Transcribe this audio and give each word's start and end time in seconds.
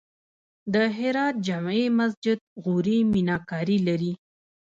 د 0.73 0.75
هرات 0.97 1.35
جمعې 1.47 1.85
مسجد 1.99 2.39
غوري 2.63 2.99
میناکاري 3.13 3.77
لري 3.87 4.13